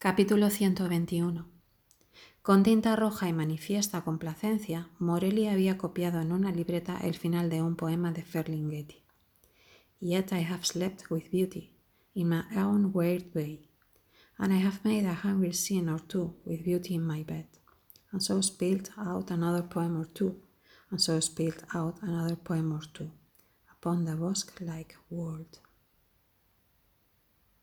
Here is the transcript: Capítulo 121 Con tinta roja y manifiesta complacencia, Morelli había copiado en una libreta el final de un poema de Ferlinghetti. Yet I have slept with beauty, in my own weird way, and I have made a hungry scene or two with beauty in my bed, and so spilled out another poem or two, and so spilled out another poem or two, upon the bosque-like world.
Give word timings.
Capítulo 0.00 0.48
121 0.48 1.48
Con 2.42 2.62
tinta 2.62 2.94
roja 2.94 3.28
y 3.28 3.32
manifiesta 3.32 4.04
complacencia, 4.04 4.90
Morelli 5.00 5.48
había 5.48 5.76
copiado 5.76 6.20
en 6.20 6.30
una 6.30 6.52
libreta 6.52 6.98
el 6.98 7.16
final 7.16 7.50
de 7.50 7.62
un 7.62 7.74
poema 7.74 8.12
de 8.12 8.22
Ferlinghetti. 8.22 9.02
Yet 9.98 10.30
I 10.30 10.44
have 10.44 10.64
slept 10.64 11.10
with 11.10 11.32
beauty, 11.32 11.74
in 12.14 12.28
my 12.28 12.44
own 12.56 12.92
weird 12.94 13.34
way, 13.34 13.68
and 14.38 14.52
I 14.52 14.64
have 14.64 14.78
made 14.84 15.04
a 15.04 15.14
hungry 15.14 15.52
scene 15.52 15.88
or 15.88 16.00
two 16.00 16.36
with 16.44 16.62
beauty 16.62 16.94
in 16.94 17.04
my 17.04 17.24
bed, 17.24 17.48
and 18.12 18.22
so 18.22 18.40
spilled 18.40 18.90
out 18.96 19.32
another 19.32 19.64
poem 19.64 20.00
or 20.00 20.06
two, 20.06 20.36
and 20.92 21.00
so 21.00 21.18
spilled 21.18 21.64
out 21.74 21.96
another 22.02 22.36
poem 22.36 22.72
or 22.72 22.86
two, 22.94 23.10
upon 23.72 24.04
the 24.04 24.14
bosque-like 24.14 24.94
world. 25.10 25.58